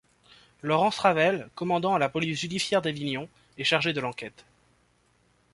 [0.63, 4.45] Laurence Ravel, commandant à la police judiciaire d'Avignon, est chargée de l'enquête.